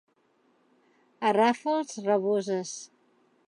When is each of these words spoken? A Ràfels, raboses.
A 1.31 1.33
Ràfels, 1.37 1.95
raboses. 2.09 2.77